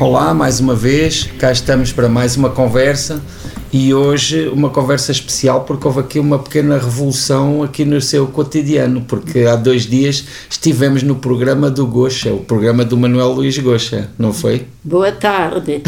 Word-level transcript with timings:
Olá, 0.00 0.32
mais 0.32 0.60
uma 0.60 0.76
vez, 0.76 1.28
cá 1.40 1.50
estamos 1.50 1.90
para 1.90 2.08
mais 2.08 2.36
uma 2.36 2.50
conversa 2.50 3.20
e 3.72 3.92
hoje 3.92 4.46
uma 4.46 4.70
conversa 4.70 5.10
especial 5.10 5.64
porque 5.64 5.88
houve 5.88 5.98
aqui 5.98 6.20
uma 6.20 6.38
pequena 6.38 6.78
revolução 6.78 7.64
aqui 7.64 7.84
no 7.84 8.00
seu 8.00 8.28
cotidiano, 8.28 9.00
porque 9.08 9.40
há 9.40 9.56
dois 9.56 9.86
dias 9.86 10.24
estivemos 10.48 11.02
no 11.02 11.16
programa 11.16 11.68
do 11.68 11.84
Gocha, 11.84 12.32
o 12.32 12.44
programa 12.44 12.84
do 12.84 12.96
Manuel 12.96 13.32
Luís 13.32 13.58
Gocha, 13.58 14.08
não 14.16 14.32
foi? 14.32 14.66
Boa 14.84 15.10
tarde. 15.10 15.82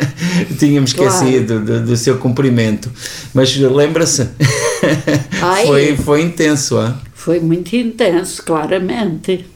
Tínhamos 0.60 0.90
esquecido 0.90 1.62
claro. 1.62 1.64
do, 1.64 1.86
do, 1.86 1.96
seu 1.96 2.18
cumprimento, 2.18 2.92
mas 3.32 3.56
lembra-se? 3.56 4.28
foi, 5.66 5.96
foi 5.96 6.20
intenso, 6.20 6.76
ah? 6.76 6.98
Foi 7.14 7.40
muito 7.40 7.74
intenso, 7.74 8.42
claramente. 8.42 9.53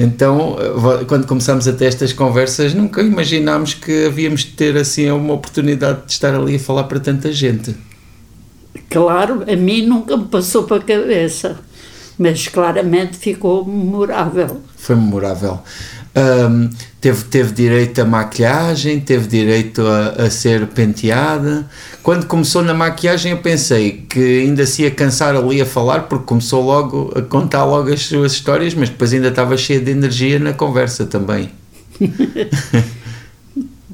Então, 0.00 0.56
quando 1.08 1.26
começámos 1.26 1.66
a 1.66 1.72
ter 1.72 1.86
estas 1.86 2.12
conversas, 2.12 2.72
nunca 2.72 3.02
imaginámos 3.02 3.74
que 3.74 4.06
havíamos 4.06 4.42
de 4.42 4.52
ter 4.52 4.76
assim 4.76 5.10
uma 5.10 5.34
oportunidade 5.34 6.06
de 6.06 6.12
estar 6.12 6.32
ali 6.36 6.54
a 6.54 6.58
falar 6.60 6.84
para 6.84 7.00
tanta 7.00 7.32
gente. 7.32 7.74
Claro, 8.88 9.42
a 9.50 9.56
mim 9.56 9.84
nunca 9.84 10.16
me 10.16 10.26
passou 10.26 10.62
para 10.62 10.76
a 10.76 10.80
cabeça, 10.80 11.58
mas 12.16 12.46
claramente 12.46 13.16
ficou 13.16 13.64
memorável. 13.64 14.60
Foi 14.76 14.94
memorável. 14.94 15.58
Um, 16.18 16.68
teve, 17.00 17.24
teve 17.24 17.52
direito 17.52 18.00
a 18.00 18.04
maquilhagem, 18.04 18.98
teve 18.98 19.28
direito 19.28 19.86
a, 19.86 20.24
a, 20.24 20.30
ser 20.30 20.66
penteada. 20.66 21.68
Quando 22.02 22.26
começou 22.26 22.62
na 22.62 22.74
maquilhagem, 22.74 23.32
eu 23.32 23.38
pensei 23.38 24.04
que 24.08 24.40
ainda 24.40 24.66
se 24.66 24.82
ia 24.82 24.90
cansar 24.90 25.36
ali 25.36 25.60
a 25.60 25.66
falar, 25.66 26.08
porque 26.08 26.24
começou 26.24 26.64
logo 26.64 27.12
a 27.14 27.22
contar 27.22 27.64
logo 27.64 27.92
as 27.92 28.00
suas 28.00 28.32
histórias, 28.32 28.74
mas 28.74 28.88
depois 28.88 29.12
ainda 29.12 29.28
estava 29.28 29.56
cheia 29.56 29.78
de 29.78 29.92
energia 29.92 30.40
na 30.40 30.52
conversa 30.52 31.06
também. 31.06 31.50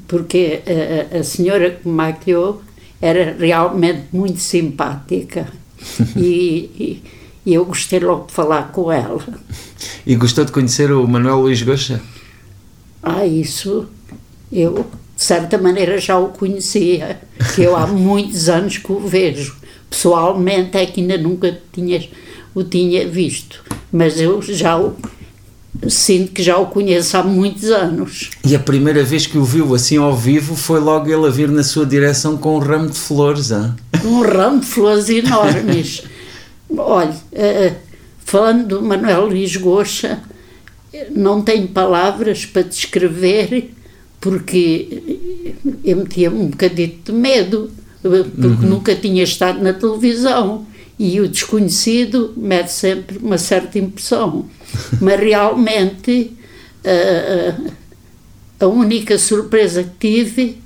porque 0.07 0.63
a, 1.11 1.19
a 1.19 1.23
senhora 1.23 1.71
que 1.71 1.87
me 1.87 1.93
maquilhou 1.93 2.61
era 2.99 3.35
realmente 3.37 4.05
muito 4.11 4.39
simpática 4.39 5.47
e, 6.17 7.03
e 7.45 7.53
eu 7.53 7.65
gostei 7.65 7.99
logo 7.99 8.27
de 8.27 8.33
falar 8.33 8.71
com 8.71 8.91
ela. 8.91 9.21
E 10.07 10.15
gostou 10.15 10.43
de 10.43 10.51
conhecer 10.51 10.91
o 10.91 11.07
Manuel 11.07 11.41
Luís 11.41 11.61
Goxa? 11.61 12.01
Ah, 13.05 13.23
isso 13.23 13.87
eu 14.51 14.83
de 15.15 15.23
certa 15.23 15.59
maneira 15.59 15.99
já 15.99 16.17
o 16.17 16.29
conhecia, 16.29 17.21
que 17.53 17.61
eu 17.61 17.75
há 17.75 17.85
muitos 17.87 18.49
anos 18.49 18.79
que 18.79 18.91
o 18.91 18.99
vejo. 18.99 19.55
Pessoalmente 19.89 20.75
é 20.75 20.85
que 20.87 21.01
ainda 21.01 21.17
nunca 21.17 21.57
tinha, 21.71 22.03
o 22.55 22.63
tinha 22.63 23.07
visto, 23.07 23.63
mas 23.91 24.19
eu 24.19 24.41
já 24.41 24.75
o 24.75 24.95
sinto 25.87 26.31
que 26.31 26.41
já 26.41 26.57
o 26.57 26.65
conheço 26.65 27.15
há 27.15 27.23
muitos 27.23 27.69
anos. 27.69 28.31
E 28.43 28.55
a 28.55 28.59
primeira 28.59 29.03
vez 29.03 29.27
que 29.27 29.37
o 29.37 29.43
viu 29.43 29.75
assim 29.75 29.97
ao 29.97 30.15
vivo 30.15 30.55
foi 30.55 30.79
logo 30.79 31.07
ele 31.07 31.27
a 31.27 31.29
vir 31.29 31.49
na 31.49 31.63
sua 31.63 31.85
direção 31.85 32.37
com 32.37 32.55
um 32.55 32.59
ramo 32.59 32.89
de 32.89 32.97
flores, 32.97 33.51
hein? 33.51 33.73
Um 34.03 34.21
ramo 34.21 34.61
de 34.61 34.65
flores 34.65 35.09
enormes. 35.09 36.03
Olha, 36.75 37.11
uh, 37.11 37.75
falando 38.25 38.67
do 38.67 38.81
Manuel 38.81 39.27
Luís 39.27 39.55
Goxa, 39.55 40.19
não 41.11 41.41
tenho 41.41 41.67
palavras 41.67 42.45
para 42.45 42.63
descrever 42.63 43.71
porque 44.19 45.03
eu 45.83 45.97
metia 45.97 46.31
um 46.31 46.47
bocadito 46.47 47.11
de 47.11 47.17
medo, 47.17 47.69
porque 48.01 48.47
uhum. 48.47 48.69
nunca 48.69 48.95
tinha 48.95 49.23
estado 49.23 49.61
na 49.61 49.73
televisão 49.73 50.65
e 50.97 51.19
o 51.19 51.27
desconhecido 51.27 52.33
mete 52.35 52.69
sempre 52.69 53.17
uma 53.17 53.37
certa 53.37 53.77
impressão. 53.77 54.45
Mas 54.99 55.19
realmente 55.19 56.31
a, 56.83 58.65
a 58.65 58.67
única 58.67 59.17
surpresa 59.17 59.83
que 59.83 60.23
tive 60.23 60.57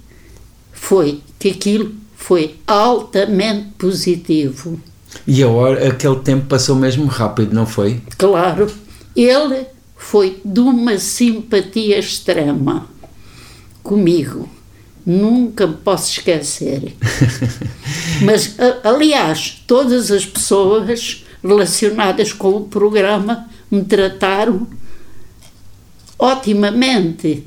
foi 0.72 1.22
que 1.38 1.50
aquilo 1.50 1.94
foi 2.16 2.56
altamente 2.68 3.70
positivo. 3.78 4.80
E 5.26 5.42
a 5.42 5.48
hora, 5.48 5.88
aquele 5.88 6.18
tempo 6.18 6.46
passou 6.46 6.76
mesmo 6.76 7.06
rápido, 7.08 7.54
não 7.54 7.66
foi? 7.66 8.00
Claro. 8.18 8.68
Ele 9.16 9.66
foi 10.00 10.42
de 10.46 10.62
uma 10.62 10.98
simpatia 10.98 12.00
extrema 12.00 12.88
comigo. 13.84 14.50
Nunca 15.06 15.68
me 15.68 15.76
posso 15.76 16.10
esquecer. 16.10 16.96
Mas, 18.24 18.56
aliás, 18.84 19.62
todas 19.68 20.10
as 20.10 20.26
pessoas 20.26 21.26
relacionadas 21.44 22.32
com 22.32 22.50
o 22.50 22.62
programa 22.62 23.48
me 23.70 23.84
trataram 23.84 24.66
otimamente. 26.18 27.44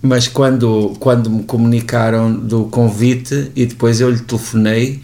Mas 0.00 0.28
quando, 0.28 0.94
quando 1.00 1.30
me 1.30 1.42
comunicaram 1.44 2.32
do 2.32 2.66
convite 2.66 3.50
e 3.56 3.64
depois 3.64 4.00
eu 4.00 4.10
lhe 4.10 4.20
telefonei, 4.20 5.02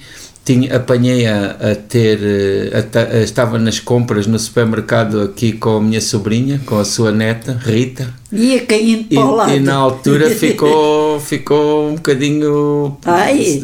tinha, 0.48 0.74
apanhei 0.74 1.26
a, 1.26 1.50
a 1.60 1.74
ter, 1.74 2.18
eh, 2.22 2.70
a, 2.72 3.16
a, 3.18 3.22
estava 3.22 3.58
nas 3.58 3.78
compras 3.78 4.26
no 4.26 4.38
supermercado 4.38 5.20
aqui 5.20 5.52
com 5.52 5.76
a 5.76 5.80
minha 5.80 6.00
sobrinha, 6.00 6.58
com 6.64 6.78
a 6.78 6.86
sua 6.86 7.12
neta, 7.12 7.60
Rita. 7.62 8.14
Ia 8.32 8.64
caindo 8.64 9.08
para 9.08 9.24
o 9.26 9.34
lado. 9.34 9.52
E 9.54 9.60
na 9.60 9.74
altura 9.74 10.30
ficou, 10.32 11.20
ficou 11.20 11.90
um 11.90 11.96
bocadinho 11.96 12.96
Ai. 13.04 13.62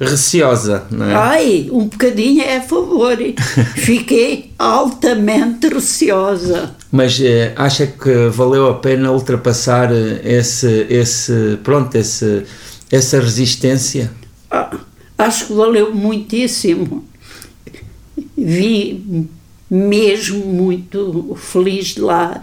Receosa, 0.00 0.84
não 0.90 1.10
é? 1.10 1.14
Ai, 1.14 1.68
um 1.70 1.84
bocadinho 1.84 2.42
é 2.42 2.56
a 2.56 2.62
favor. 2.62 3.18
Fiquei 3.76 4.50
altamente 4.58 5.68
receosa. 5.68 6.74
Mas 6.90 7.20
eh, 7.20 7.52
acha 7.54 7.86
que 7.86 8.28
valeu 8.30 8.66
a 8.70 8.74
pena 8.74 9.12
ultrapassar 9.12 9.90
esse, 10.24 10.86
esse, 10.88 11.58
pronto, 11.62 11.94
esse, 11.96 12.44
essa 12.90 13.20
resistência? 13.20 14.10
Ah 14.50 14.70
Acho 15.22 15.46
que 15.46 15.52
valeu 15.52 15.94
muitíssimo. 15.94 17.04
Vi 18.36 19.28
mesmo 19.70 20.44
muito 20.44 21.36
feliz 21.38 21.94
de 21.94 22.00
lá, 22.00 22.42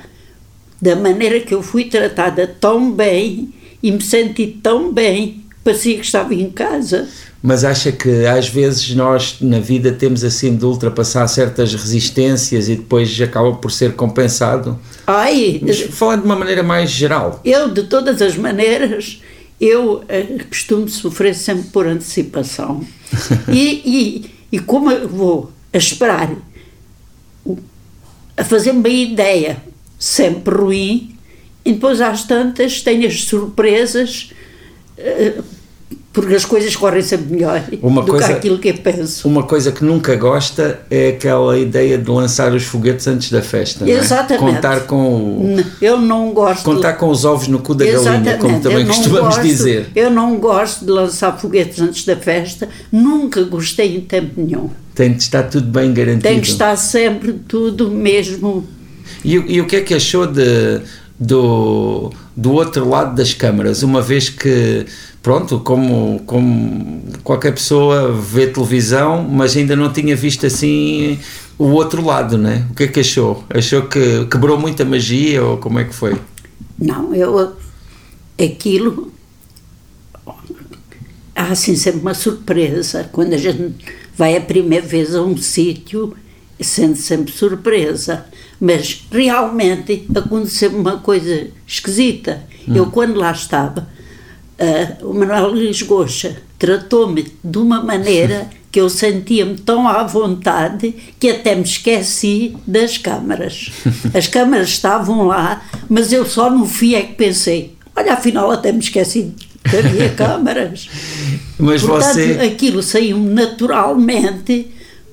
da 0.82 0.96
maneira 0.96 1.40
que 1.42 1.54
eu 1.54 1.62
fui 1.62 1.86
tratada 1.86 2.48
tão 2.48 2.92
bem 2.92 3.54
e 3.84 3.92
me 3.92 4.02
senti 4.02 4.48
tão 4.48 4.92
bem, 4.92 5.44
parecia 5.64 5.96
que 5.96 6.06
estava 6.06 6.34
em 6.34 6.50
casa. 6.50 7.08
Mas 7.42 7.64
acha 7.64 7.92
que 7.92 8.26
às 8.26 8.50
vezes 8.50 8.94
nós 8.96 9.38
na 9.40 9.60
vida 9.60 9.92
temos 9.92 10.24
assim 10.24 10.56
de 10.56 10.66
ultrapassar 10.66 11.28
certas 11.28 11.74
resistências 11.74 12.68
e 12.68 12.76
depois 12.76 13.20
acaba 13.22 13.54
por 13.54 13.72
ser 13.72 13.94
compensado? 13.94 14.78
Ai! 15.06 15.62
Mas 15.62 15.82
falando 15.82 16.22
de 16.22 16.26
uma 16.26 16.36
maneira 16.36 16.64
mais 16.64 16.90
geral. 16.90 17.40
Eu, 17.46 17.70
de 17.70 17.84
todas 17.84 18.22
as 18.22 18.36
maneiras, 18.36 19.22
eu 19.60 19.98
uh, 19.98 20.46
costumo 20.48 20.88
sofrer 20.88 21.36
sempre 21.36 21.70
por 21.70 21.88
antecipação. 21.88 22.86
e, 23.52 23.82
e, 23.86 24.32
e 24.52 24.60
como 24.60 24.92
eu 24.92 25.08
vou 25.08 25.52
a 25.74 25.78
esperar, 25.78 26.36
a 28.38 28.44
fazer 28.44 28.72
uma 28.72 28.88
ideia 28.90 29.62
sempre 29.98 30.56
ruim, 30.56 31.16
e 31.66 31.74
depois 31.74 32.00
às 32.00 32.24
tantas 32.24 32.82
tenho 32.82 33.06
as 33.08 33.24
surpresas. 33.24 34.32
Porque 36.20 36.36
as 36.36 36.46
coisas 36.46 36.76
correm 36.76 37.02
sempre 37.02 37.34
melhor 37.34 37.64
uma 37.82 38.02
do 38.02 38.12
coisa, 38.12 38.28
que 38.28 38.34
aquilo 38.34 38.58
que 38.60 38.70
eu 38.70 38.74
penso. 38.76 39.28
Uma 39.28 39.44
coisa 39.44 39.72
que 39.72 39.84
nunca 39.84 40.16
gosta 40.16 40.80
é 40.90 41.10
aquela 41.10 41.58
ideia 41.58 41.98
de 41.98 42.10
lançar 42.10 42.54
os 42.54 42.64
foguetes 42.64 43.08
antes 43.08 43.32
da 43.32 43.42
festa. 43.42 43.90
Exatamente. 43.90 44.42
Não 44.42 44.50
é? 44.50 44.54
Contar 44.56 44.80
com. 44.82 45.58
Eu 45.82 45.98
não 45.98 46.32
gosto. 46.34 46.64
Contar 46.64 46.94
com 46.94 47.10
os 47.10 47.26
ovos 47.26 47.48
no 47.48 47.60
cu 47.60 47.76
da 47.76 47.86
Exatamente. 47.86 48.24
galinha, 48.24 48.38
como 48.38 48.60
também 48.60 48.86
costumamos 48.86 49.36
gosto, 49.36 49.42
dizer. 49.42 49.88
Eu 49.96 50.10
não 50.10 50.38
gosto 50.38 50.86
de 50.86 50.92
lançar 50.92 51.38
foguetes 51.40 51.80
antes 51.80 52.06
da 52.06 52.16
festa, 52.16 52.68
nunca 52.92 53.44
gostei 53.44 53.96
em 53.96 54.02
tempo 54.02 54.34
nenhum. 54.38 54.70
Tem 54.94 55.14
de 55.14 55.24
estar 55.24 55.44
tudo 55.44 55.68
bem 55.68 55.94
garantido. 55.94 56.24
Tem 56.24 56.42
que 56.42 56.48
estar 56.48 56.76
sempre 56.76 57.34
tudo 57.48 57.90
mesmo. 57.90 58.68
E, 59.24 59.34
e 59.36 59.62
o 59.62 59.66
que 59.66 59.78
é 59.78 59.82
que 59.82 59.94
achou 59.94 60.28
de, 60.28 60.82
do, 61.20 62.12
do 62.36 62.54
outro 62.54 62.88
lado 62.88 63.16
das 63.16 63.34
câmaras, 63.34 63.84
uma 63.84 64.02
vez 64.02 64.30
que 64.30 64.86
pronto, 65.22 65.60
como, 65.60 66.22
como 66.26 67.04
qualquer 67.24 67.54
pessoa 67.54 68.12
vê 68.12 68.48
televisão, 68.48 69.24
mas 69.24 69.56
ainda 69.56 69.76
não 69.76 69.92
tinha 69.92 70.16
visto 70.16 70.46
assim 70.46 71.20
o 71.58 71.66
outro 71.66 72.06
lado, 72.06 72.38
né? 72.38 72.66
O 72.72 72.76
que 72.76 72.84
é 72.84 72.88
que 72.88 73.00
achou? 73.02 73.44
Achou 73.50 73.84
que 73.84 74.26
quebrou 74.26 74.58
muita 74.58 74.86
magia 74.86 75.44
ou 75.44 75.58
como 75.58 75.80
é 75.80 75.84
que 75.84 75.94
foi? 75.94 76.16
Não, 76.78 77.14
eu 77.14 77.54
aquilo 78.46 79.12
há 81.36 81.48
assim 81.52 81.76
sempre 81.76 82.02
uma 82.02 82.14
surpresa 82.14 83.10
quando 83.12 83.34
a 83.34 83.38
gente 83.38 83.76
vai 84.16 84.36
a 84.38 84.42
primeira 84.42 84.86
vez 84.86 85.14
a 85.14 85.22
um 85.22 85.36
sítio 85.38 86.16
sente 86.60 87.00
sempre 87.00 87.32
surpresa 87.32 88.26
mas 88.60 89.06
realmente 89.12 90.06
aconteceu 90.16 90.72
uma 90.72 90.98
coisa 90.98 91.48
esquisita 91.68 92.44
hum. 92.68 92.76
eu 92.76 92.86
quando 92.88 93.18
lá 93.18 93.32
estava 93.32 93.88
uh, 94.60 95.10
o 95.10 95.14
Manuel 95.14 95.50
Luís 95.50 95.82
Goxa 95.82 96.38
tratou-me 96.58 97.32
de 97.44 97.58
uma 97.58 97.82
maneira 97.84 98.50
que 98.72 98.80
eu 98.80 98.90
sentia-me 98.90 99.58
tão 99.58 99.88
à 99.88 100.04
vontade 100.04 100.94
que 101.20 101.30
até 101.30 101.56
me 101.56 101.64
esqueci 101.64 102.56
das 102.68 102.98
câmaras. 102.98 103.72
As 104.14 104.28
câmaras 104.28 104.70
estavam 104.70 105.26
lá, 105.26 105.66
mas 105.90 106.14
eu 106.14 106.26
só 106.26 106.50
no 106.50 106.66
fim 106.66 106.94
é 106.94 107.02
que 107.02 107.14
pensei: 107.14 107.76
Olha, 107.96 108.14
afinal 108.14 108.52
até 108.52 108.72
me 108.72 108.80
esqueci 108.80 109.34
que 109.64 109.78
havia 109.78 110.10
câmaras. 110.14 110.90
Mas 111.58 111.82
Portanto, 111.82 112.14
você. 112.14 112.40
aquilo 112.46 112.84
saiu-me 112.84 113.30
naturalmente 113.34 114.68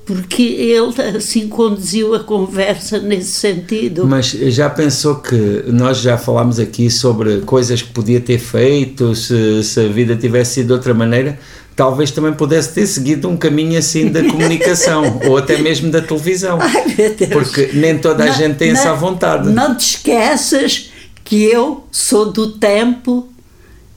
porque 0.07 0.43
ele 0.43 0.95
assim 1.17 1.49
conduziu 1.49 2.15
a 2.15 2.21
conversa 2.21 2.99
nesse 3.01 3.33
sentido. 3.33 4.07
Mas 4.07 4.27
já 4.31 4.71
pensou 4.71 5.17
que 5.17 5.65
nós 5.67 5.99
já 5.99 6.17
falámos 6.17 6.59
aqui 6.61 6.89
sobre 6.89 7.41
coisas 7.41 7.83
que 7.83 7.91
podia 7.93 8.21
ter 8.21 8.39
feito, 8.39 9.15
se, 9.17 9.63
se 9.65 9.81
a 9.81 9.89
vida 9.89 10.15
tivesse 10.17 10.55
sido 10.55 10.69
de 10.69 10.73
outra 10.75 10.95
maneira? 10.95 11.39
Talvez 11.75 12.11
também 12.11 12.33
pudesse 12.33 12.73
ter 12.73 12.87
seguido 12.87 13.29
um 13.29 13.37
caminho 13.37 13.79
assim 13.79 14.09
da 14.09 14.23
comunicação 14.25 15.21
ou 15.29 15.37
até 15.37 15.59
mesmo 15.59 15.91
da 15.91 16.01
televisão. 16.01 16.59
Ai, 16.61 16.95
meu 16.97 17.15
Deus. 17.15 17.31
Porque 17.31 17.71
nem 17.75 17.99
toda 17.99 18.23
a 18.23 18.27
Não- 18.29 18.33
gente 18.35 18.57
tem 18.57 18.73
não- 18.73 18.81
essa 18.81 18.95
vontade. 18.95 19.51
Não 19.51 19.75
te 19.75 19.97
esqueças 19.97 20.91
que 21.25 21.43
eu 21.43 21.85
sou 21.91 22.33
do 22.33 22.53
tempo 22.53 23.29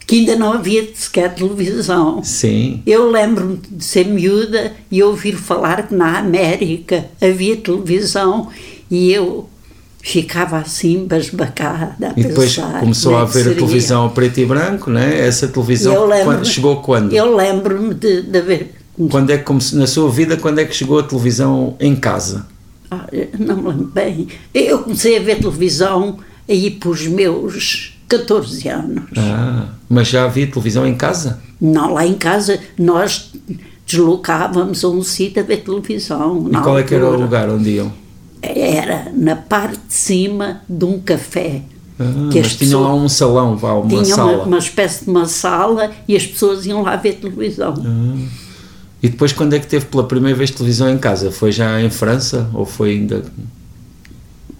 que 0.09 0.21
ainda 0.21 0.35
não 0.35 0.53
havia 0.53 0.89
sequer 0.95 1.35
televisão. 1.35 2.23
Sim. 2.23 2.81
Eu 2.83 3.11
lembro-me 3.11 3.59
de 3.69 3.85
ser 3.85 4.07
miúda 4.07 4.73
e 4.89 5.03
ouvir 5.03 5.35
falar 5.35 5.87
que 5.87 5.93
na 5.93 6.17
América 6.17 7.05
havia 7.21 7.55
televisão 7.57 8.47
e 8.89 9.11
eu 9.13 9.47
ficava 10.01 10.57
assim 10.57 11.05
basbacada 11.05 12.11
E 12.17 12.23
depois 12.23 12.55
pensar 12.55 12.79
começou 12.79 13.15
a 13.15 13.19
é 13.19 13.21
haver 13.21 13.51
a 13.51 13.53
televisão 13.53 14.05
a 14.07 14.09
preto 14.09 14.39
e 14.39 14.47
branco, 14.47 14.89
né? 14.89 15.27
Essa 15.27 15.47
televisão 15.47 15.93
quando- 16.23 16.43
chegou 16.47 16.77
quando? 16.77 17.13
Eu 17.13 17.35
lembro-me 17.35 17.93
de, 17.93 18.23
de 18.23 18.37
haver. 18.39 18.73
Quando 19.11 19.29
é 19.29 19.37
que 19.37 19.75
na 19.75 19.85
sua 19.85 20.09
vida 20.09 20.37
quando 20.37 20.57
é 20.57 20.65
que 20.65 20.75
chegou 20.75 20.97
a 20.97 21.03
televisão 21.03 21.75
em 21.79 21.95
casa? 21.95 22.47
Ah, 22.89 23.05
não 23.37 23.57
me 23.57 23.67
lembro 23.69 23.91
bem. 23.93 24.27
Eu 24.55 24.79
comecei 24.79 25.17
a 25.17 25.21
ver 25.21 25.35
televisão 25.37 26.17
aí 26.47 26.71
para 26.71 26.89
os 26.89 27.05
meus 27.05 27.98
14 28.09 28.67
anos. 28.67 29.03
Ah, 29.15 29.67
mas 29.87 30.07
já 30.07 30.25
havia 30.25 30.47
televisão 30.47 30.85
em 30.85 30.95
casa? 30.95 31.39
Não, 31.61 31.93
lá 31.93 32.05
em 32.05 32.15
casa 32.15 32.59
nós 32.77 33.31
deslocávamos 33.85 34.83
a 34.83 34.89
um 34.89 35.03
sítio 35.03 35.41
a 35.41 35.45
ver 35.45 35.57
televisão. 35.57 36.49
E 36.51 36.57
qual 36.57 36.77
é 36.77 36.83
que 36.83 36.93
era 36.93 37.07
o 37.07 37.21
lugar 37.21 37.49
onde 37.49 37.69
iam? 37.69 37.91
Era 38.41 39.11
na 39.15 39.35
parte 39.35 39.79
de 39.87 39.93
cima 39.93 40.61
de 40.67 40.85
um 40.85 40.99
café. 40.99 41.61
Ah, 41.99 42.29
que 42.31 42.39
mas 42.39 42.47
as 42.47 42.55
tinham 42.55 42.81
lá 42.81 42.95
um 42.95 43.09
salão, 43.09 43.57
vá, 43.57 43.73
uma 43.73 43.87
tinha 43.87 44.15
sala. 44.15 44.31
uma, 44.37 44.43
uma 44.43 44.57
espécie 44.57 45.03
de 45.03 45.11
uma 45.11 45.25
sala 45.25 45.91
e 46.07 46.15
as 46.15 46.25
pessoas 46.25 46.65
iam 46.65 46.81
lá 46.81 46.95
ver 46.95 47.15
televisão. 47.15 47.73
Ah. 47.85 48.27
E 49.03 49.09
depois 49.09 49.31
quando 49.31 49.53
é 49.53 49.59
que 49.59 49.67
teve 49.67 49.85
pela 49.85 50.03
primeira 50.03 50.37
vez 50.37 50.49
televisão 50.49 50.89
em 50.89 50.97
casa? 50.97 51.31
Foi 51.31 51.51
já 51.51 51.79
em 51.81 51.89
França 51.89 52.49
ou 52.53 52.65
foi 52.65 52.91
ainda... 52.91 53.23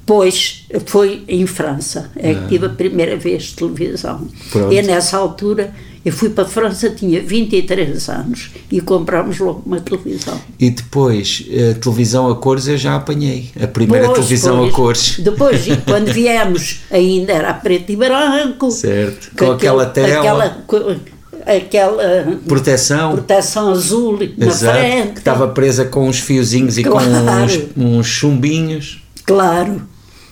Pois 0.09 0.65
foi 0.87 1.23
em 1.27 1.45
França, 1.45 2.09
é 2.15 2.33
que 2.33 2.47
tive 2.47 2.65
a 2.65 2.69
primeira 2.69 3.15
vez 3.15 3.51
televisão. 3.51 4.27
Ah. 4.27 4.35
Pronto. 4.51 4.73
E 4.73 4.81
nessa 4.81 5.17
altura 5.17 5.71
eu 6.03 6.11
fui 6.11 6.29
para 6.31 6.45
a 6.45 6.47
França, 6.47 6.89
tinha 6.89 7.21
23 7.21 8.09
anos 8.09 8.49
e 8.71 8.81
comprámos 8.81 9.37
logo 9.37 9.61
uma 9.67 9.79
televisão. 9.79 10.41
E 10.59 10.71
depois, 10.71 11.45
a 11.51 11.79
televisão 11.79 12.27
a 12.27 12.35
cores 12.35 12.67
eu 12.67 12.75
já 12.75 12.95
apanhei. 12.95 13.51
A 13.61 13.67
primeira 13.67 14.05
Pois, 14.07 14.17
televisão 14.17 14.57
pois. 14.57 14.73
a 14.73 14.75
cores. 14.75 15.19
Depois, 15.19 15.67
e 15.67 15.77
quando 15.77 16.07
viemos, 16.11 16.79
ainda 16.89 17.31
era 17.33 17.53
preto 17.53 17.91
e 17.91 17.95
branco. 17.95 18.71
Certo. 18.71 19.29
com 19.37 19.45
Com 19.45 19.51
aquela 19.51 19.85
tela. 19.85 20.17
Aquela, 20.45 20.99
aquela 21.45 22.39
Proteção. 22.47 23.11
proteção 23.11 23.69
azul 23.69 24.17
na 24.35 24.47
Exato, 24.47 24.79
frente. 24.79 25.11
que 25.13 25.19
estava 25.19 25.47
presa 25.49 25.85
com 25.85 26.09
uns 26.09 26.17
fiozinhos 26.19 26.79
e 26.79 26.83
Claro. 26.83 27.05
com 27.11 27.31
uns, 27.43 27.59
uns 27.99 28.07
chumbinhos. 28.07 29.03
Claro. 29.23 29.83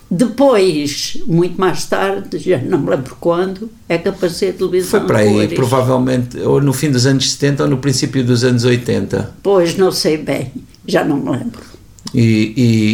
Depois, 0.10 1.18
muito 1.28 1.60
mais 1.60 1.86
tarde, 1.86 2.38
já 2.40 2.58
não 2.58 2.80
me 2.80 2.90
lembro 2.90 3.18
quando, 3.20 3.70
é 3.90 3.98
que 3.98 4.08
apareceu 4.08 4.50
a 4.50 4.54
televisão. 4.54 5.00
Foi 5.00 5.08
para 5.08 5.20
aí, 5.20 5.48
provavelmente, 5.50 6.40
ou 6.40 6.62
no 6.62 6.74
fim 6.74 6.90
dos 6.90 7.06
anos 7.06 7.32
70 7.32 7.64
ou 7.64 7.70
no 7.70 7.78
princípio 7.78 8.24
dos 8.24 8.44
anos 8.44 8.64
80. 8.64 9.36
Pois, 9.44 9.76
não 9.78 9.92
sei 9.92 10.18
bem, 10.18 10.52
já 10.86 11.04
não 11.04 11.18
me 11.18 11.32
lembro. 11.32 11.67
E, 12.14 12.54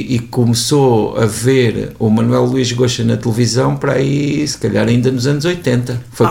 e, 0.10 0.16
e 0.16 0.20
começou 0.20 1.16
a 1.18 1.26
ver 1.26 1.92
o 2.00 2.10
Manuel 2.10 2.46
Luís 2.46 2.72
Goxa 2.72 3.04
na 3.04 3.16
televisão 3.16 3.76
para 3.76 3.94
aí, 3.94 4.46
se 4.48 4.58
calhar 4.58 4.88
ainda 4.88 5.12
nos 5.12 5.28
anos 5.28 5.46
80. 5.46 6.02
Foi 6.12 6.26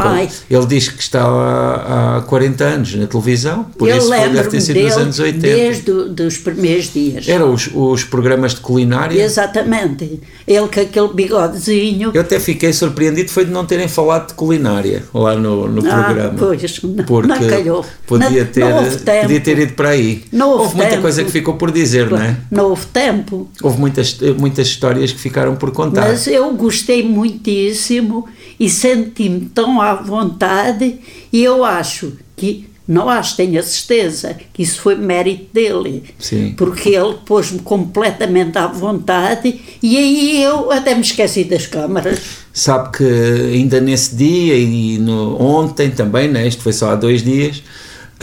ele 0.50 0.67
diz 0.67 0.88
que 0.88 1.00
está 1.00 1.23
há, 1.25 2.17
há 2.19 2.20
40 2.23 2.64
anos 2.64 2.94
na 2.94 3.06
televisão, 3.06 3.64
por 3.79 3.88
eu 3.88 3.96
isso 3.99 4.11
deve 4.11 4.49
ter 4.49 4.61
sido 4.61 4.75
dele 4.75 4.88
nos 4.88 4.96
anos 4.99 5.19
80. 5.20 5.40
desde 5.40 6.23
os 6.23 6.38
primeiros 6.38 6.93
dias. 6.93 7.29
Eram 7.29 7.52
os, 7.55 7.70
os 7.73 8.05
programas 8.05 8.55
de 8.55 8.61
culinária. 8.61 9.23
Exatamente. 9.23 10.20
Ele 10.46 10.69
com 10.69 10.81
aquele 10.81 11.08
bigodezinho. 11.14 12.11
Eu 12.12 12.20
até 12.20 12.40
fiquei 12.40 12.73
surpreendido 12.73 13.31
foi 13.31 13.44
de 13.44 13.50
não 13.52 13.64
terem 13.64 13.88
falado 13.88 14.29
de 14.29 14.34
culinária 14.34 15.05
lá 15.14 15.34
no, 15.37 15.69
no 15.69 15.88
Ah, 15.90 16.02
programa. 16.05 16.34
pois, 16.38 16.82
não- 16.82 17.05
porque 17.05 17.29
não 17.29 17.49
calhou. 17.49 17.84
podia 18.06 18.44
Não- 18.44 18.46
ter, 18.50 18.61
não 18.61 18.76
houve 18.84 18.99
podia 18.99 19.40
ter 19.40 19.58
ido 19.58 19.73
para 19.75 19.90
aí. 19.90 20.25
Não 20.32 20.50
houve 20.50 20.75
muita 20.76 20.90
tempo. 20.90 21.02
coisa 21.02 21.25
que 21.25 21.31
ficou 21.31 21.55
por 21.55 21.70
dizer, 21.70 22.11
não 22.11 22.20
é? 22.20 22.37
Não 22.50 22.72
houve 22.73 22.87
tempo. 22.87 23.49
Houve 23.63 23.79
muitas, 23.79 24.19
muitas 24.39 24.67
histórias 24.67 25.13
que 25.13 25.21
ficaram 25.21 25.55
por 25.55 25.71
contar. 25.71 26.09
Mas 26.09 26.27
eu 26.27 26.53
gostei 26.55 27.03
muitíssimo 27.03 28.27
e 28.59 28.69
senti-me 28.69 29.47
tão 29.47 29.81
à 29.81 29.95
vontade 29.95 30.99
e 31.33 31.45
eu 31.45 31.65
acho 31.65 32.13
que, 32.35 32.69
não 32.89 33.09
acho, 33.09 33.37
tenho 33.37 33.61
a 33.61 33.63
certeza 33.63 34.37
que 34.53 34.63
isso 34.63 34.81
foi 34.81 34.95
mérito 34.97 35.47
dele. 35.53 36.03
Sim. 36.19 36.55
Porque 36.57 36.91
ele 36.91 37.15
pôs-me 37.27 37.61
completamente 37.61 38.57
à 38.57 38.67
vontade 38.67 39.61
e 39.83 39.97
aí 39.97 40.43
eu 40.43 40.73
até 40.73 40.95
me 40.95 41.03
esqueci 41.03 41.45
das 41.45 41.67
câmaras. 41.67 42.21
Sabe 42.53 42.97
que 42.97 43.05
ainda 43.05 43.81
nesse 43.81 44.15
dia 44.15 44.57
e 44.57 44.99
no, 44.99 45.41
ontem 45.41 45.91
também, 45.91 46.29
né? 46.29 46.47
isto 46.47 46.63
foi 46.63 46.73
só 46.73 46.91
há 46.91 46.95
dois 46.95 47.23
dias, 47.23 47.63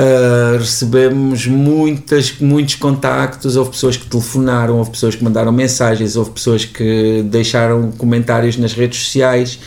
ah, 0.01 0.57
recebemos 0.57 1.45
muitas, 1.45 2.39
muitos 2.39 2.75
contactos, 2.75 3.55
houve 3.55 3.71
pessoas 3.71 3.97
que 3.97 4.05
telefonaram, 4.05 4.77
houve 4.77 4.91
pessoas 4.91 5.15
que 5.15 5.23
mandaram 5.23 5.51
mensagens, 5.51 6.15
houve 6.15 6.31
pessoas 6.31 6.63
que 6.65 7.23
deixaram 7.23 7.91
comentários 7.91 8.57
nas 8.57 8.73
redes 8.73 9.03
sociais. 9.03 9.59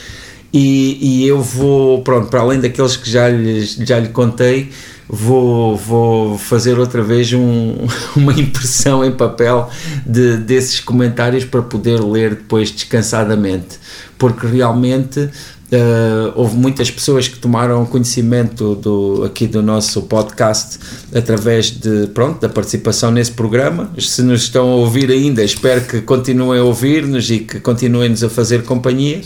E, 0.53 0.99
e 1.01 1.27
eu 1.27 1.41
vou, 1.41 2.03
pronto, 2.03 2.29
para 2.29 2.41
além 2.41 2.61
daqueles 2.61 2.97
que 2.97 3.11
já, 3.11 3.29
lhes, 3.29 3.75
já 3.75 3.99
lhe 3.99 4.09
contei, 4.09 4.71
vou, 5.15 5.77
vou 5.77 6.39
fazer 6.39 6.79
outra 6.79 7.03
vez 7.03 7.35
um, 7.35 7.75
uma 8.17 8.33
impressão 8.33 9.05
em 9.05 9.13
papel 9.13 9.69
de, 10.07 10.39
desses 10.39 10.81
comentários 10.81 11.45
para 11.45 11.61
poder 11.61 12.01
ler 12.01 12.31
depois 12.31 12.71
descansadamente, 12.71 13.79
porque 14.17 14.47
realmente 14.47 15.29
Uh, 15.73 16.31
houve 16.35 16.55
muitas 16.55 16.91
pessoas 16.91 17.29
que 17.29 17.39
tomaram 17.39 17.87
conhecimento 17.87 18.75
do, 18.75 19.25
aqui 19.25 19.47
do 19.47 19.63
nosso 19.63 20.03
podcast 20.03 20.79
através 21.15 21.71
de, 21.71 22.09
pronto, 22.09 22.43
da 22.43 22.49
participação 22.51 23.11
nesse 23.11 23.33
programa. 23.33 23.91
Se 23.99 24.21
nos 24.21 24.43
estão 24.43 24.69
a 24.69 24.75
ouvir 24.75 25.11
ainda, 25.11 25.43
espero 25.43 25.81
que 25.81 26.03
continuem 26.03 26.61
a 26.61 26.63
ouvir-nos 26.63 27.31
e 27.31 27.39
que 27.39 27.59
continuem-nos 27.59 28.23
a 28.23 28.29
fazer 28.29 28.65
companhia. 28.65 29.23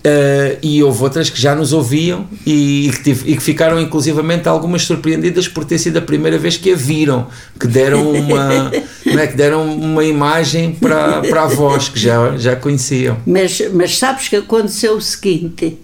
Uh, 0.00 0.56
e 0.62 0.82
houve 0.82 1.02
outras 1.02 1.28
que 1.28 1.38
já 1.38 1.54
nos 1.54 1.74
ouviam 1.74 2.26
e, 2.46 2.88
e 2.88 2.90
que 2.90 3.02
tive- 3.02 3.30
e 3.32 3.36
que 3.36 3.42
ficaram 3.42 3.78
inclusivamente 3.78 4.48
algumas 4.48 4.80
surpreendidas 4.82 5.46
por 5.46 5.62
ter 5.62 5.76
sido 5.76 5.98
a 5.98 6.00
primeira 6.00 6.38
vez 6.38 6.56
que 6.56 6.72
a 6.72 6.74
viram, 6.76 7.26
que 7.58 7.66
deram 7.66 8.10
uma, 8.10 8.70
não 9.04 9.18
é, 9.18 9.26
que 9.26 9.36
deram 9.36 9.62
uma 9.74 10.02
imagem 10.02 10.72
para, 10.72 11.20
para 11.20 11.42
a 11.42 11.46
voz 11.48 11.90
que 11.90 12.00
já, 12.00 12.34
já 12.38 12.56
conheciam. 12.56 13.18
Mas, 13.26 13.60
mas 13.74 13.98
sabes 13.98 14.26
que 14.28 14.36
aconteceu 14.36 14.96
o 14.96 15.02
seguinte: 15.02 15.76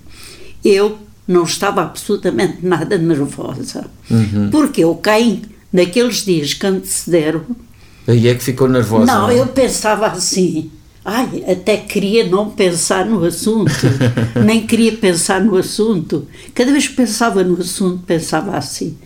eu 0.64 0.96
não 1.28 1.44
estava 1.44 1.82
absolutamente 1.82 2.58
nada 2.62 2.96
nervosa. 2.96 3.84
Uhum. 4.10 4.48
Porque 4.50 4.82
eu 4.82 4.94
caí 4.94 5.42
naqueles 5.70 6.24
dias 6.24 6.54
que 6.54 6.66
antecederam. 6.66 7.42
Aí 8.08 8.28
é 8.28 8.34
que 8.34 8.42
ficou 8.42 8.66
nervosa. 8.66 9.04
Não, 9.12 9.28
é? 9.28 9.38
eu 9.38 9.46
pensava 9.48 10.06
assim. 10.06 10.70
Ai, 11.08 11.44
até 11.48 11.76
queria 11.76 12.26
não 12.26 12.50
pensar 12.50 13.06
no 13.06 13.24
assunto, 13.24 13.70
nem 14.44 14.66
queria 14.66 14.90
pensar 14.92 15.40
no 15.40 15.56
assunto. 15.56 16.26
Cada 16.52 16.72
vez 16.72 16.88
que 16.88 16.94
pensava 16.96 17.44
no 17.44 17.60
assunto, 17.60 18.02
pensava 18.04 18.56
assim: 18.56 18.96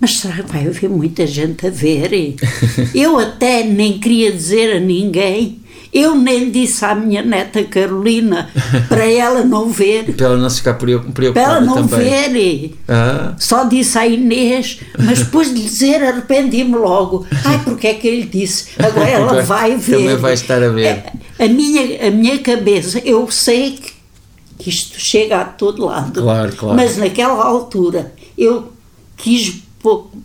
mas 0.00 0.18
será 0.18 0.34
que 0.42 0.52
vai 0.52 0.66
haver 0.66 0.90
muita 0.90 1.24
gente 1.28 1.64
a 1.66 1.70
ver? 1.70 2.34
Eu 2.92 3.18
até 3.20 3.62
nem 3.62 3.98
queria 4.00 4.32
dizer 4.32 4.76
a 4.76 4.80
ninguém, 4.80 5.60
eu 5.90 6.14
nem 6.14 6.50
disse 6.50 6.84
à 6.84 6.94
minha 6.94 7.22
neta 7.22 7.64
Carolina 7.64 8.50
para 8.90 9.06
ela 9.10 9.42
não 9.42 9.70
ver, 9.70 10.12
Para 10.14 10.26
ela 10.26 10.36
não 10.36 10.50
ficar 10.50 10.74
preo- 10.74 11.00
para 11.00 11.12
preocupada 11.12 11.50
ela 11.56 11.60
não 11.62 11.86
também. 11.88 12.30
ver. 12.30 12.74
Ah, 12.86 13.34
Só 13.38 13.64
disse 13.64 13.96
à 13.98 14.06
Inês, 14.06 14.80
mas 14.98 15.20
depois 15.20 15.48
de 15.54 15.62
dizer 15.62 16.02
arrependi-me 16.02 16.74
logo. 16.76 17.26
Ai, 17.42 17.58
porque 17.64 17.86
é 17.86 17.94
que 17.94 18.06
ele 18.06 18.24
disse? 18.26 18.66
Agora 18.78 19.08
ela 19.08 19.42
vai 19.42 19.76
ver. 19.76 19.96
também 19.96 20.16
vai 20.16 20.34
estar 20.34 20.62
a 20.62 20.68
ver. 20.68 21.04
É, 21.38 21.44
A 21.44 21.48
minha, 21.48 22.08
a 22.08 22.10
minha 22.10 22.38
cabeça, 22.38 22.98
eu 23.04 23.30
sei 23.30 23.72
que, 23.72 23.92
que 24.58 24.70
isto 24.70 24.98
chega 24.98 25.40
a 25.40 25.44
todo 25.44 25.84
lado. 25.84 26.22
Claro, 26.22 26.56
claro. 26.56 26.76
Mas 26.76 26.96
naquela 26.96 27.44
altura 27.44 28.12
eu 28.36 28.72
quis 29.16 29.62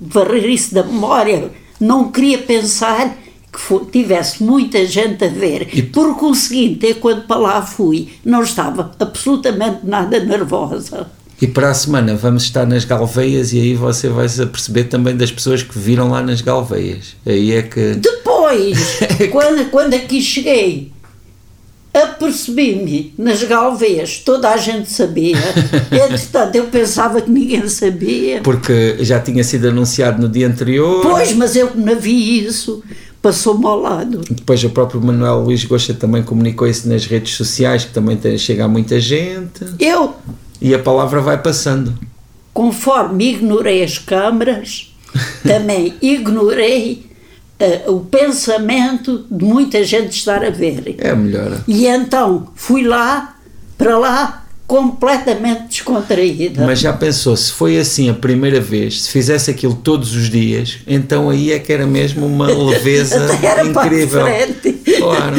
varrer 0.02 0.46
isso 0.50 0.74
da 0.74 0.84
memória. 0.84 1.52
Não 1.80 2.12
queria 2.12 2.38
pensar 2.38 3.18
que 3.52 3.86
tivesse 3.92 4.42
muita 4.44 4.86
gente 4.86 5.24
a 5.26 5.28
ver. 5.28 5.70
E- 5.74 5.82
Por 5.84 6.16
conseguinte, 6.18 6.88
eu, 6.88 6.96
quando 6.96 7.24
para 7.28 7.38
lá 7.40 7.62
fui, 7.62 8.10
não 8.26 8.42
estava 8.44 8.92
absolutamente 9.00 9.80
nada 9.84 10.20
nervosa. 10.20 11.08
E 11.42 11.48
para 11.48 11.72
a 11.72 11.74
semana 11.74 12.16
vamos 12.16 12.44
estar 12.44 12.66
nas 12.66 12.86
Galveias 12.86 13.52
e 13.52 13.60
aí 13.60 13.76
você 13.76 14.08
vai 14.08 14.30
se 14.30 14.46
perceber 14.46 14.86
também 14.86 15.16
das 15.18 15.30
pessoas 15.32 15.62
que 15.62 15.78
viram 15.78 16.10
lá 16.10 16.22
nas 16.22 16.40
Galveias. 16.42 17.16
Aí 17.26 17.52
é 17.52 17.62
que. 17.64 17.96
Depois, 17.96 18.78
quando, 19.32 19.70
quando 19.70 19.94
aqui 19.94 20.22
cheguei, 20.22 20.93
apercebi-me 21.94 23.14
nas 23.18 23.44
Galveias, 23.44 24.18
toda 24.18 24.50
a 24.50 24.58
gente 24.58 24.90
sabia. 24.90 25.38
Entretanto, 25.92 26.56
eu 26.56 26.66
pensava 26.66 27.22
que 27.22 27.30
ninguém 27.30 27.68
sabia. 27.68 28.42
Porque 28.42 28.98
já 29.02 29.20
tinha 29.20 29.44
sido 29.44 29.68
anunciado 29.68 30.22
no 30.22 30.28
dia 30.28 30.48
anterior. 30.48 31.02
Pois, 31.02 31.34
mas 31.34 31.56
eu 31.56 31.72
não 31.76 31.96
vi 31.96 32.44
isso 32.46 32.84
passou-me 33.24 33.66
ao 33.66 33.80
lado. 33.80 34.22
Depois 34.30 34.62
o 34.66 34.70
próprio 34.70 35.02
Manuel 35.02 35.40
Luís 35.40 35.64
Gosta 35.64 35.94
também 35.94 36.22
comunicou 36.22 36.68
isso 36.68 36.90
nas 36.90 37.06
redes 37.06 37.36
sociais, 37.36 37.86
que 37.86 37.94
também 37.94 38.18
tem, 38.18 38.38
chega 38.38 38.66
a 38.66 38.68
muita 38.68 39.00
gente. 39.00 39.64
Eu 39.80 40.14
e 40.62 40.76
a 40.76 40.80
palavra 40.80 41.22
vai 41.22 41.42
passando. 41.42 41.98
Conforme 42.54 43.30
ignorei 43.30 43.82
as 43.82 43.98
câmaras, 43.98 44.94
também 45.42 45.94
ignorei 46.02 47.13
uh, 47.60 47.94
o 47.94 48.02
pensamento 48.02 49.26
de 49.30 49.46
muita 49.46 49.84
gente 49.84 50.12
estar 50.18 50.44
a 50.44 50.50
ver. 50.50 50.96
É 50.98 51.14
melhor. 51.14 51.64
E 51.68 51.88
então 51.88 52.48
fui 52.56 52.84
lá, 52.84 53.36
para 53.78 53.98
lá, 53.98 54.44
completamente 54.66 55.68
descontraída. 55.68 56.66
Mas 56.66 56.80
já 56.80 56.94
pensou, 56.94 57.36
se 57.36 57.52
foi 57.52 57.78
assim 57.78 58.10
a 58.10 58.14
primeira 58.14 58.60
vez, 58.60 59.04
se 59.04 59.10
fizesse 59.10 59.52
aquilo 59.52 59.76
todos 59.76 60.16
os 60.16 60.30
dias, 60.30 60.80
então 60.88 61.30
aí 61.30 61.52
é 61.52 61.60
que 61.60 61.72
era 61.72 61.86
mesmo 61.86 62.26
uma 62.26 62.48
leveza 62.52 63.30
incrível. 63.66 64.26
Claro. 64.98 65.36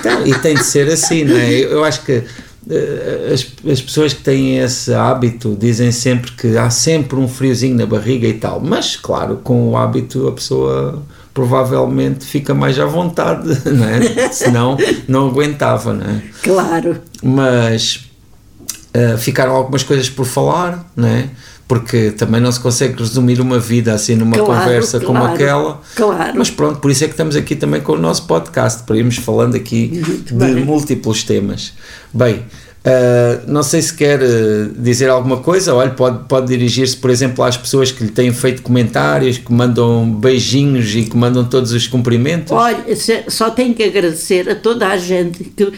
Então, 0.00 0.26
e 0.26 0.34
tem 0.38 0.54
de 0.54 0.64
ser 0.64 0.88
assim, 0.88 1.24
não 1.24 1.36
é? 1.36 1.52
Eu 1.52 1.84
acho 1.84 2.04
que 2.04 2.22
eh, 2.70 3.30
as, 3.32 3.46
as 3.70 3.80
pessoas 3.80 4.14
que 4.14 4.22
têm 4.22 4.58
esse 4.58 4.92
hábito 4.94 5.56
dizem 5.58 5.92
sempre 5.92 6.32
que 6.32 6.56
há 6.56 6.70
sempre 6.70 7.16
um 7.16 7.28
friozinho 7.28 7.76
na 7.76 7.86
barriga 7.86 8.26
e 8.26 8.34
tal, 8.34 8.60
mas 8.60 8.96
claro, 8.96 9.40
com 9.44 9.68
o 9.68 9.76
hábito 9.76 10.26
a 10.26 10.32
pessoa 10.32 11.02
provavelmente 11.34 12.24
fica 12.24 12.54
mais 12.54 12.78
à 12.78 12.86
vontade, 12.86 13.60
não 13.68 13.84
é? 13.84 14.30
senão 14.32 14.78
não 15.06 15.28
aguentava, 15.28 15.92
não 15.92 16.06
é? 16.06 16.22
Claro. 16.42 17.02
Mas 17.22 18.08
uh, 18.96 19.18
ficaram 19.18 19.52
algumas 19.52 19.82
coisas 19.82 20.08
por 20.08 20.24
falar, 20.24 20.90
não 20.96 21.08
é? 21.08 21.28
porque 21.66 22.10
também 22.10 22.40
não 22.40 22.52
se 22.52 22.60
consegue 22.60 22.98
resumir 22.98 23.40
uma 23.40 23.58
vida 23.58 23.94
assim 23.94 24.14
numa 24.14 24.36
claro, 24.36 24.60
conversa 24.60 25.00
claro, 25.00 25.06
como 25.06 25.24
aquela. 25.24 25.80
Claro. 25.94 26.34
Mas 26.36 26.50
pronto, 26.50 26.78
por 26.78 26.90
isso 26.90 27.04
é 27.04 27.06
que 27.06 27.14
estamos 27.14 27.36
aqui 27.36 27.56
também 27.56 27.80
com 27.80 27.92
o 27.92 27.98
nosso 27.98 28.26
podcast, 28.26 28.82
para 28.82 28.96
irmos 28.96 29.16
falando 29.16 29.56
aqui 29.56 30.02
Muito 30.06 30.34
de 30.34 30.34
bem. 30.34 30.64
múltiplos 30.64 31.24
temas. 31.24 31.72
Bem, 32.12 32.44
uh, 32.84 33.50
não 33.50 33.62
sei 33.62 33.80
se 33.82 33.94
quer 33.94 34.20
uh, 34.20 34.68
dizer 34.78 35.08
alguma 35.08 35.38
coisa, 35.38 35.74
olha, 35.74 35.90
pode, 35.90 36.28
pode 36.28 36.46
dirigir-se, 36.46 36.96
por 36.96 37.10
exemplo, 37.10 37.42
às 37.42 37.56
pessoas 37.56 37.90
que 37.90 38.04
lhe 38.04 38.10
têm 38.10 38.32
feito 38.32 38.62
comentários, 38.62 39.38
que 39.38 39.52
mandam 39.52 40.10
beijinhos 40.10 40.94
e 40.94 41.04
que 41.04 41.16
mandam 41.16 41.44
todos 41.44 41.72
os 41.72 41.86
cumprimentos. 41.86 42.52
Olha, 42.52 42.84
só 43.28 43.50
tenho 43.50 43.74
que 43.74 43.82
agradecer 43.82 44.48
a 44.48 44.54
toda 44.54 44.88
a 44.88 44.96
gente 44.96 45.44
que 45.44 45.72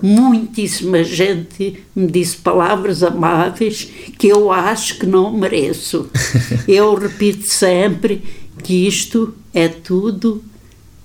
muitíssima 0.00 1.04
gente 1.04 1.82
me 1.94 2.08
disse 2.08 2.36
palavras 2.36 3.02
amáveis 3.02 3.88
que 4.18 4.26
eu 4.26 4.50
acho 4.50 4.98
que 4.98 5.06
não 5.06 5.32
mereço. 5.32 6.10
eu 6.66 6.94
repito 6.94 7.46
sempre 7.46 8.22
que 8.62 8.86
isto 8.86 9.34
é 9.54 9.68
tudo 9.68 10.42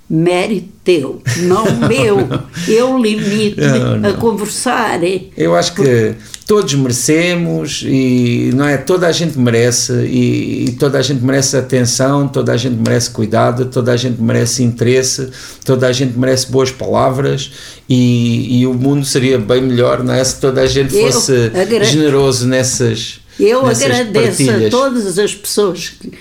mérito 0.10 0.78
teu, 0.88 1.22
não 1.40 1.66
meu. 1.86 2.30
Eu 2.66 2.98
limito-me 2.98 4.08
a 4.08 4.14
conversar. 4.14 5.02
Eu 5.36 5.54
acho 5.54 5.76
que 5.76 6.16
todos 6.46 6.74
merecemos 6.76 7.84
e 7.86 8.52
não 8.56 8.66
é 8.66 8.78
toda 8.78 9.06
a 9.06 9.12
gente 9.12 9.38
merece 9.38 9.92
e, 10.06 10.70
e, 10.70 10.72
toda 10.80 10.98
a 10.98 11.02
gente 11.02 11.22
merece 11.22 11.58
atenção, 11.58 12.26
toda 12.26 12.54
a 12.54 12.58
gente 12.58 12.76
merece 12.76 13.10
cuidado, 13.10 13.66
toda 13.66 13.92
a 13.92 13.98
gente 13.98 14.22
merece 14.22 14.64
interesse, 14.64 15.30
toda 15.66 15.88
a 15.88 15.92
gente 15.92 16.18
merece 16.18 16.50
boas 16.50 16.72
palavras 16.72 17.52
e, 17.90 18.62
e 18.62 18.66
o 18.66 18.74
mundo 18.74 19.06
seria 19.06 19.38
bem 19.38 19.62
melhor 19.62 20.02
não 20.02 20.14
é, 20.14 20.24
se 20.24 20.40
toda 20.40 20.62
a 20.62 20.68
gente 20.68 20.98
fosse 20.98 21.52
generoso 21.84 22.48
nessas 22.48 23.20
Eu 23.38 23.66
nessas 23.66 23.84
agradeço 23.84 24.46
partilhas. 24.46 24.68
a 24.68 24.70
todas 24.70 25.20
as 25.20 25.36
pessoas 25.36 25.90
que, 25.90 26.14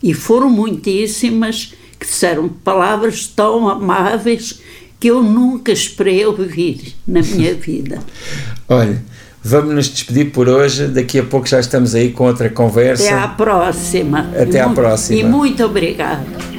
e 0.00 0.14
foram 0.14 0.48
muitíssimas 0.48 1.72
disseram 2.06 2.48
palavras 2.48 3.26
tão 3.26 3.68
amáveis 3.68 4.60
que 4.98 5.08
eu 5.08 5.22
nunca 5.22 5.72
esperei 5.72 6.24
ouvir 6.24 6.94
na 7.06 7.20
minha 7.20 7.52
vida. 7.54 7.98
Olha, 8.68 9.02
vamos 9.42 9.74
nos 9.74 9.88
despedir 9.88 10.32
por 10.32 10.48
hoje. 10.48 10.86
Daqui 10.86 11.18
a 11.18 11.24
pouco 11.24 11.46
já 11.46 11.60
estamos 11.60 11.94
aí 11.94 12.10
com 12.10 12.24
outra 12.24 12.48
conversa. 12.48 13.04
Até 13.04 13.14
à 13.14 13.28
próxima. 13.28 14.30
Até 14.40 14.60
à 14.60 14.68
próxima. 14.68 15.18
E 15.18 15.24
muito 15.24 15.64
obrigada. 15.64 16.53